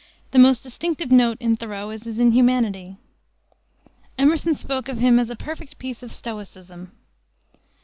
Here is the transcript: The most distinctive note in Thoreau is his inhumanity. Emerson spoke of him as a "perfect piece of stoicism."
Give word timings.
The 0.31 0.39
most 0.39 0.63
distinctive 0.63 1.11
note 1.11 1.37
in 1.39 1.55
Thoreau 1.57 1.91
is 1.91 2.05
his 2.05 2.19
inhumanity. 2.19 2.97
Emerson 4.17 4.55
spoke 4.55 4.89
of 4.89 4.97
him 4.97 5.19
as 5.19 5.29
a 5.29 5.35
"perfect 5.35 5.77
piece 5.77 6.01
of 6.01 6.11
stoicism." 6.11 6.91